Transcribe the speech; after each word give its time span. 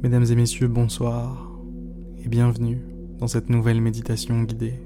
Mesdames 0.00 0.26
et 0.30 0.36
messieurs, 0.36 0.68
bonsoir 0.68 1.58
et 2.22 2.28
bienvenue 2.28 2.78
dans 3.18 3.26
cette 3.26 3.50
nouvelle 3.50 3.80
méditation 3.80 4.44
guidée. 4.44 4.80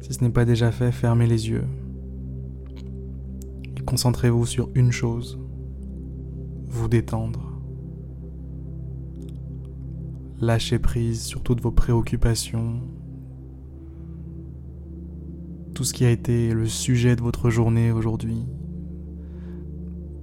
Si 0.00 0.14
ce 0.14 0.24
n'est 0.24 0.30
pas 0.30 0.46
déjà 0.46 0.72
fait, 0.72 0.92
fermez 0.92 1.26
les 1.26 1.50
yeux 1.50 1.66
et 3.76 3.82
concentrez-vous 3.82 4.46
sur 4.46 4.70
une 4.74 4.92
chose, 4.92 5.38
vous 6.68 6.88
détendre. 6.88 7.60
Lâchez 10.40 10.78
prise 10.78 11.22
sur 11.22 11.42
toutes 11.42 11.60
vos 11.60 11.70
préoccupations, 11.70 12.80
tout 15.74 15.84
ce 15.84 15.92
qui 15.92 16.06
a 16.06 16.10
été 16.10 16.54
le 16.54 16.64
sujet 16.64 17.14
de 17.14 17.20
votre 17.20 17.50
journée 17.50 17.92
aujourd'hui, 17.92 18.46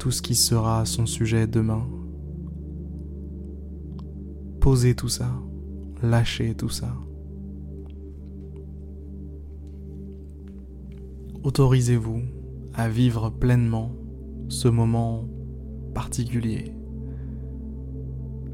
tout 0.02 0.10
ce 0.10 0.24
qui 0.24 0.34
sera 0.34 0.84
son 0.88 1.06
sujet 1.06 1.46
demain. 1.46 1.88
Posez 4.60 4.96
tout 4.96 5.10
ça, 5.10 5.32
lâchez 6.02 6.56
tout 6.56 6.70
ça. 6.70 6.92
Autorisez-vous 11.44 12.24
à 12.74 12.90
vivre 12.90 13.30
pleinement 13.30 13.92
ce 14.48 14.68
moment 14.68 15.30
particulier, 15.94 16.74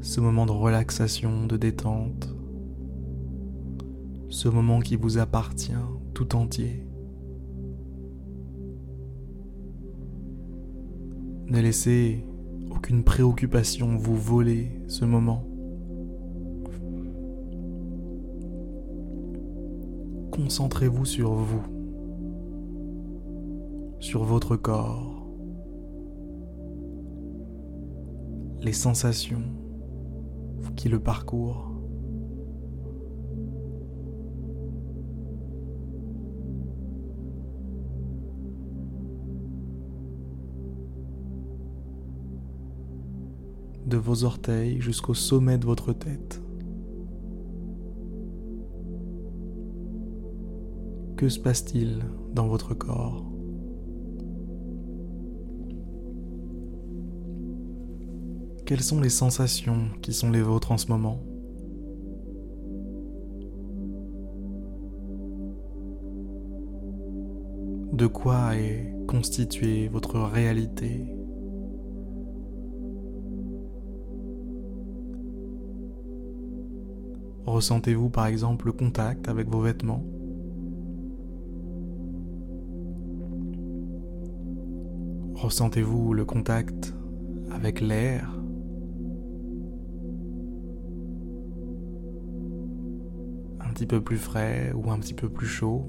ce 0.02 0.20
moment 0.20 0.44
de 0.44 0.52
relaxation, 0.52 1.46
de 1.46 1.56
détente, 1.56 2.28
ce 4.28 4.50
moment 4.50 4.80
qui 4.80 4.96
vous 4.96 5.16
appartient 5.16 5.72
tout 6.12 6.36
entier. 6.36 6.87
Ne 11.50 11.60
laissez 11.60 12.26
aucune 12.70 13.04
préoccupation 13.04 13.96
vous 13.96 14.16
voler 14.16 14.82
ce 14.86 15.06
moment. 15.06 15.46
Concentrez-vous 20.30 21.06
sur 21.06 21.32
vous, 21.32 21.62
sur 23.98 24.24
votre 24.24 24.56
corps, 24.56 25.26
les 28.60 28.74
sensations 28.74 29.42
qui 30.76 30.90
le 30.90 31.00
parcourent. 31.00 31.67
De 43.88 43.96
vos 43.96 44.24
orteils 44.24 44.80
jusqu'au 44.80 45.14
sommet 45.14 45.56
de 45.58 45.64
votre 45.64 45.92
tête. 45.92 46.42
Que 51.16 51.28
se 51.28 51.40
passe-t-il 51.40 52.00
dans 52.34 52.46
votre 52.46 52.74
corps? 52.74 53.24
Quelles 58.66 58.82
sont 58.82 59.00
les 59.00 59.08
sensations 59.08 59.88
qui 60.02 60.12
sont 60.12 60.30
les 60.30 60.42
vôtres 60.42 60.70
en 60.70 60.78
ce 60.78 60.88
moment? 60.88 61.24
De 67.94 68.06
quoi 68.06 68.54
est 68.54 68.94
constituée 69.08 69.88
votre 69.88 70.20
réalité? 70.20 71.17
Ressentez-vous 77.48 78.10
par 78.10 78.26
exemple 78.26 78.66
le 78.66 78.72
contact 78.72 79.26
avec 79.26 79.48
vos 79.48 79.60
vêtements? 79.60 80.04
Ressentez-vous 85.34 86.12
le 86.12 86.26
contact 86.26 86.94
avec 87.50 87.80
l'air? 87.80 88.38
Un 93.60 93.72
petit 93.72 93.86
peu 93.86 94.02
plus 94.02 94.18
frais 94.18 94.74
ou 94.74 94.90
un 94.90 94.98
petit 94.98 95.14
peu 95.14 95.30
plus 95.30 95.46
chaud? 95.46 95.88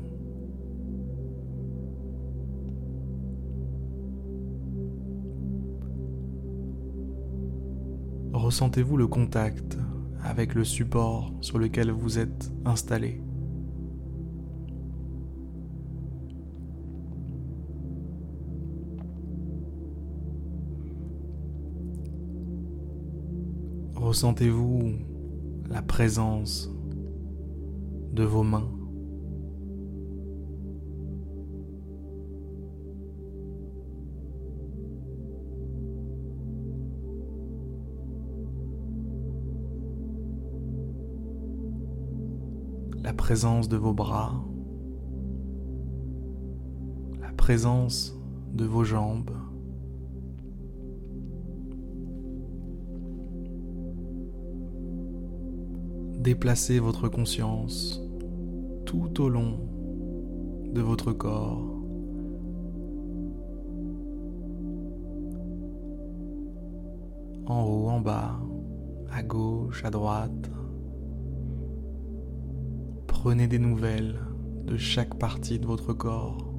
Ressentez-vous 8.31 8.95
le 8.95 9.07
contact 9.07 9.77
avec 10.23 10.53
le 10.53 10.63
support 10.63 11.33
sur 11.41 11.59
lequel 11.59 11.91
vous 11.91 12.19
êtes 12.19 12.51
installé. 12.65 13.21
Ressentez-vous 23.95 24.93
la 25.69 25.81
présence 25.81 26.69
de 28.13 28.23
vos 28.23 28.43
mains 28.43 28.78
présence 43.29 43.69
de 43.69 43.77
vos 43.77 43.93
bras, 43.93 44.43
la 47.21 47.31
présence 47.33 48.19
de 48.51 48.65
vos 48.65 48.83
jambes. 48.83 49.29
Déplacez 56.17 56.79
votre 56.79 57.07
conscience 57.07 58.01
tout 58.87 59.21
au 59.21 59.29
long 59.29 59.59
de 60.73 60.81
votre 60.81 61.11
corps. 61.11 61.77
En 67.45 67.63
haut, 67.63 67.89
en 67.89 68.01
bas, 68.01 68.39
à 69.11 69.21
gauche, 69.21 69.85
à 69.85 69.91
droite. 69.91 70.49
Prenez 73.21 73.47
des 73.47 73.59
nouvelles 73.59 74.17
de 74.63 74.77
chaque 74.77 75.19
partie 75.19 75.59
de 75.59 75.65
votre 75.65 75.91
corps. 75.91 76.53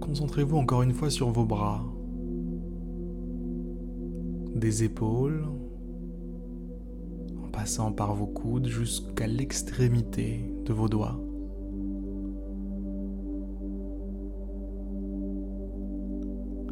Concentrez-vous 0.00 0.56
encore 0.56 0.80
une 0.80 0.94
fois 0.94 1.10
sur 1.10 1.28
vos 1.30 1.44
bras, 1.44 1.84
des 4.54 4.84
épaules, 4.84 5.44
passant 7.58 7.90
par 7.90 8.14
vos 8.14 8.28
coudes 8.28 8.68
jusqu'à 8.68 9.26
l'extrémité 9.26 10.48
de 10.64 10.72
vos 10.72 10.88
doigts. 10.88 11.18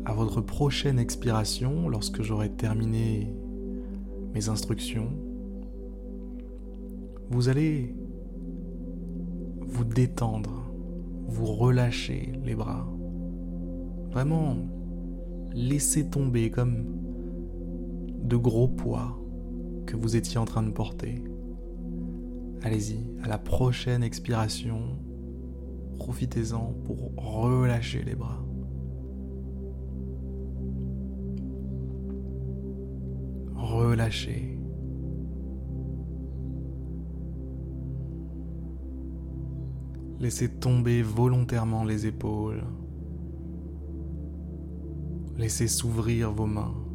À 0.05 0.15
votre 0.15 0.41
prochaine 0.41 1.01
expiration, 1.01 1.89
lorsque 1.89 2.23
j'aurai 2.23 2.53
terminé 2.53 3.35
mes 4.33 4.49
instructions, 4.49 5.11
vous 7.31 7.49
allez 7.49 7.97
vous 9.63 9.85
détendre, 9.85 10.71
vous 11.27 11.47
relâcher 11.47 12.33
les 12.45 12.55
bras. 12.55 12.87
Vraiment 14.13 14.55
laisser 15.53 16.09
tomber 16.09 16.53
comme 16.53 16.85
de 18.23 18.37
gros 18.37 18.69
poids 18.69 19.19
que 19.87 19.97
vous 19.97 20.17
étiez 20.17 20.39
en 20.39 20.45
train 20.45 20.63
de 20.63 20.71
porter. 20.71 21.23
Allez-y, 22.63 22.99
à 23.23 23.29
la 23.29 23.39
prochaine 23.39 24.03
expiration, 24.03 24.99
profitez-en 25.97 26.75
pour 26.85 27.13
relâcher 27.17 28.03
les 28.03 28.15
bras. 28.15 28.45
Relâchez. 33.55 34.59
Laissez 40.19 40.49
tomber 40.49 41.03
volontairement 41.03 41.85
les 41.85 42.07
épaules. 42.07 42.65
Laissez 45.37 45.69
s'ouvrir 45.69 46.33
vos 46.33 46.47
mains. 46.47 46.86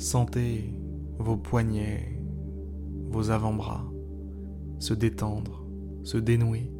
Sentez 0.00 0.72
vos 1.18 1.36
poignets, 1.36 2.18
vos 3.10 3.30
avant-bras 3.30 3.84
se 4.78 4.94
détendre, 4.94 5.66
se 6.04 6.16
dénouer. 6.16 6.72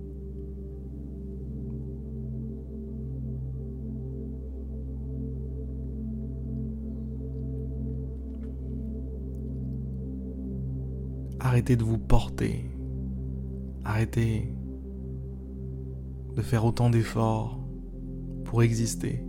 Arrêtez 11.41 11.77
de 11.77 11.85
vous 11.85 11.99
porter. 11.99 12.71
Arrêtez 13.85 14.51
de 16.37 16.41
faire 16.41 16.65
autant 16.65 16.89
d'efforts 16.89 17.61
pour 18.47 18.63
exister. 18.63 19.23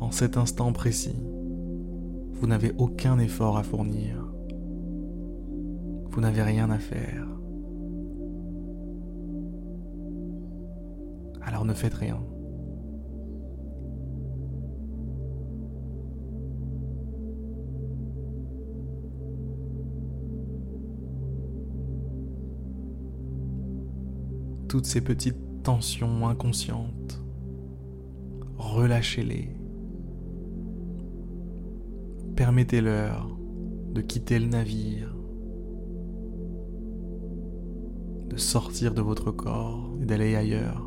En 0.00 0.10
cet 0.10 0.36
instant 0.36 0.72
précis, 0.72 1.16
vous 2.32 2.46
n'avez 2.46 2.72
aucun 2.78 3.18
effort 3.18 3.56
à 3.56 3.62
fournir. 3.62 4.32
Vous 6.10 6.20
n'avez 6.20 6.42
rien 6.42 6.70
à 6.70 6.78
faire. 6.78 7.26
Alors 11.42 11.64
ne 11.64 11.74
faites 11.74 11.94
rien. 11.94 12.20
toutes 24.76 24.84
ces 24.84 25.00
petites 25.00 25.62
tensions 25.62 26.28
inconscientes. 26.28 27.22
Relâchez-les. 28.58 29.55
Permettez-leur 32.36 33.36
de 33.92 34.00
quitter 34.02 34.38
le 34.38 34.46
navire, 34.46 35.16
de 38.28 38.36
sortir 38.36 38.94
de 38.94 39.00
votre 39.00 39.30
corps 39.32 39.96
et 40.00 40.04
d'aller 40.04 40.36
ailleurs. 40.36 40.82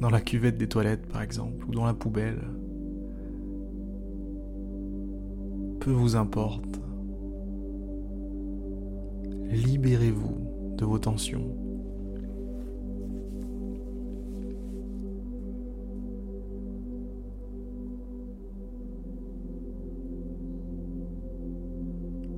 Dans 0.00 0.10
la 0.10 0.20
cuvette 0.20 0.56
des 0.56 0.68
toilettes 0.68 1.06
par 1.06 1.22
exemple, 1.22 1.66
ou 1.68 1.72
dans 1.72 1.84
la 1.84 1.94
poubelle. 1.94 2.42
Peu 5.80 5.90
vous 5.90 6.16
importe 6.16 6.80
libérez-vous 9.54 10.76
de 10.76 10.84
vos 10.84 10.98
tensions. 10.98 11.63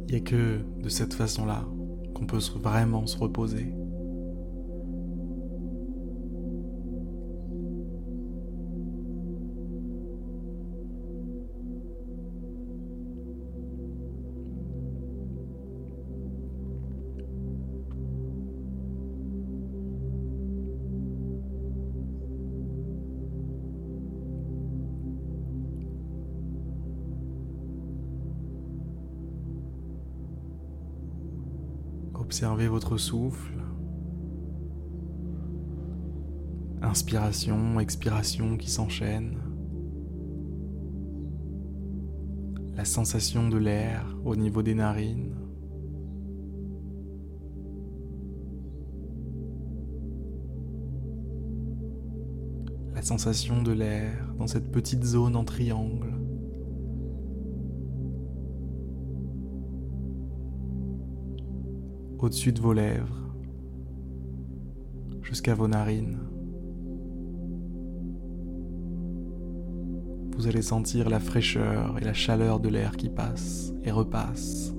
Il 0.09 0.15
n'y 0.15 0.21
a 0.21 0.21
que 0.21 0.61
de 0.79 0.89
cette 0.89 1.15
façon-là 1.15 1.65
qu'on 2.15 2.27
peut 2.27 2.39
vraiment 2.61 3.07
se 3.07 3.19
reposer. 3.19 3.75
Observez 32.37 32.69
votre 32.69 32.99
souffle. 32.99 33.55
Inspiration, 36.83 37.81
expiration 37.81 38.59
qui 38.59 38.69
s'enchaînent. 38.69 39.41
La 42.75 42.85
sensation 42.85 43.49
de 43.49 43.57
l'air 43.57 44.19
au 44.27 44.37
niveau 44.37 44.61
des 44.61 44.75
narines. 44.75 45.35
La 52.95 53.01
sensation 53.01 53.63
de 53.63 53.73
l'air 53.73 54.35
dans 54.39 54.47
cette 54.47 54.71
petite 54.71 55.05
zone 55.05 55.37
en 55.37 55.45
triangle. 55.45 56.16
Au-dessus 62.19 62.53
de 62.53 62.61
vos 62.61 62.73
lèvres, 62.73 63.35
jusqu'à 65.23 65.55
vos 65.55 65.69
narines. 65.69 66.19
Vous 70.37 70.47
allez 70.47 70.63
sentir 70.63 71.09
la 71.09 71.19
fraîcheur 71.19 71.97
et 71.99 72.05
la 72.05 72.13
chaleur 72.13 72.61
de 72.61 72.69
l'air 72.69 72.97
qui 72.97 73.09
passe 73.09 73.73
et 73.85 73.91
repasse. 73.91 74.75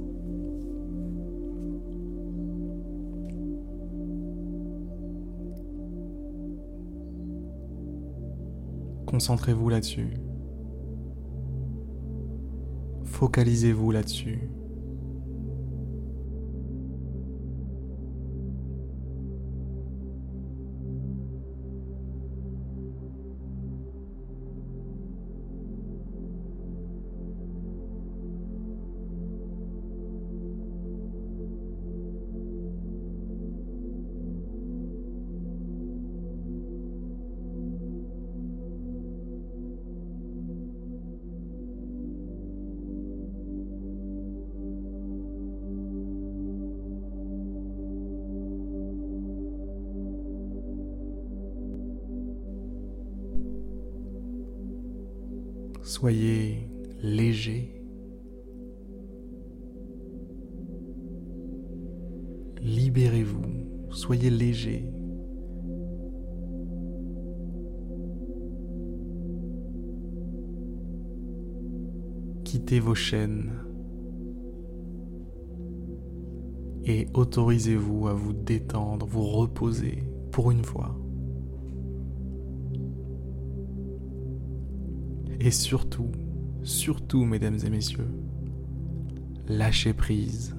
Concentrez-vous 9.08 9.70
là-dessus. 9.70 10.14
Focalisez-vous 13.06 13.92
là-dessus. 13.92 14.52
Soyez 55.88 56.70
léger. 57.02 57.82
Libérez-vous, 62.62 63.90
soyez 63.90 64.30
léger. 64.30 64.86
Quittez 72.44 72.82
vos 72.82 72.94
chaînes 72.94 73.54
et 76.84 77.08
autorisez-vous 77.14 78.10
à 78.10 78.14
vous 78.14 78.34
détendre, 78.34 79.06
vous 79.06 79.24
reposer 79.26 80.04
pour 80.34 80.52
une 80.52 80.66
fois. 80.66 80.98
Et 85.40 85.52
surtout, 85.52 86.12
surtout, 86.64 87.24
mesdames 87.24 87.58
et 87.64 87.70
messieurs, 87.70 88.10
lâchez 89.48 89.94
prise. 89.94 90.56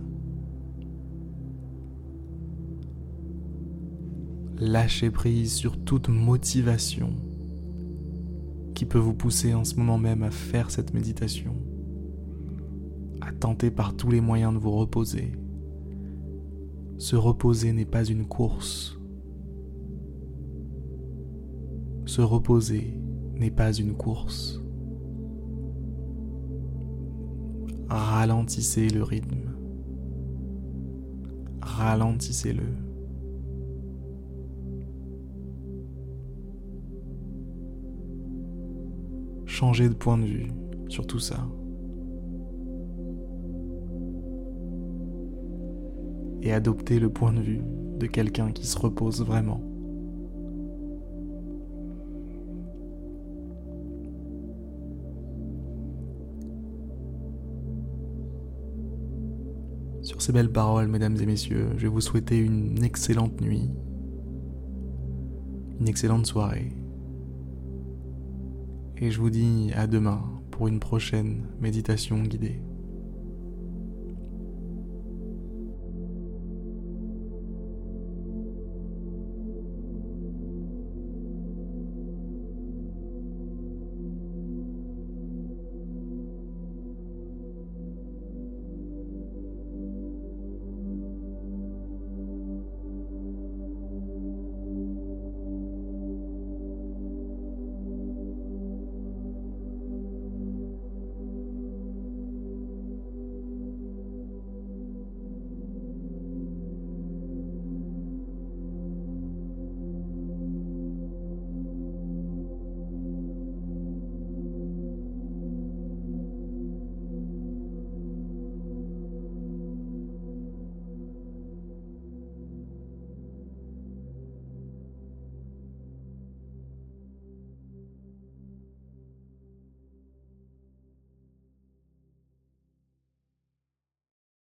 Lâchez 4.61 5.11
prise 5.11 5.53
sur 5.53 5.83
toute 5.85 6.09
motivation 6.09 7.15
qui 8.75 8.87
peut 8.87 8.99
vous 8.99 9.15
pousser 9.15 9.55
en 9.55 9.65
ce 9.65 9.75
moment 9.75 9.99
même 9.99 10.23
à 10.23 10.31
faire 10.31 10.71
cette 10.71 10.95
méditation, 10.95 11.57
à 13.21 13.33
tenter 13.33 13.73
par 13.73 13.97
tous 13.97 14.11
les 14.11 14.21
moyens 14.21 14.55
de 14.55 14.59
vous 14.59 14.71
reposer. 14.71 15.33
Se 16.99 17.17
reposer 17.17 17.73
n'est 17.73 17.85
pas 17.85 18.05
une 18.05 18.27
course. 18.27 19.01
Se 22.07 22.21
reposer 22.21 22.95
n'est 23.35 23.51
pas 23.51 23.73
une 23.73 23.95
course. 23.95 24.61
Ralentissez 27.89 28.89
le 28.89 29.03
rythme. 29.03 29.59
ralentissez-le. 31.79 32.65
Changez 39.47 39.89
de 39.89 39.95
point 39.95 40.19
de 40.19 40.25
vue 40.25 40.53
sur 40.89 41.07
tout 41.07 41.19
ça. 41.19 41.49
Et 46.43 46.53
adoptez 46.53 46.99
le 46.99 47.11
point 47.11 47.33
de 47.33 47.41
vue 47.41 47.63
de 47.99 48.07
quelqu'un 48.07 48.53
qui 48.53 48.67
se 48.67 48.79
repose 48.79 49.25
vraiment. 49.25 49.68
Belles 60.33 60.53
paroles, 60.53 60.89
mesdames 60.89 61.17
et 61.21 61.27
messieurs, 61.27 61.69
je 61.77 61.83
vais 61.83 61.89
vous 61.89 62.01
souhaiter 62.01 62.39
une 62.39 62.83
excellente 62.85 63.41
nuit, 63.41 63.71
une 65.81 65.89
excellente 65.89 66.27
soirée. 66.27 66.73
Et 68.99 69.11
je 69.11 69.21
vous 69.21 69.31
dis 69.31 69.71
à 69.75 69.87
demain 69.87 70.23
pour 70.51 70.69
une 70.69 70.81
prochaine 70.81 71.47
méditation 71.61 72.21
guidée. 72.23 72.61